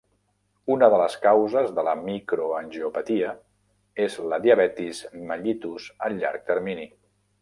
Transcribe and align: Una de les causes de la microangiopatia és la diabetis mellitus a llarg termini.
Una 0.75 0.87
de 0.93 0.99
les 1.01 1.17
causes 1.25 1.67
de 1.79 1.83
la 1.87 1.93
microangiopatia 1.99 3.35
és 4.07 4.17
la 4.33 4.41
diabetis 4.47 5.03
mellitus 5.33 5.87
a 6.09 6.11
llarg 6.17 6.49
termini. 6.53 6.89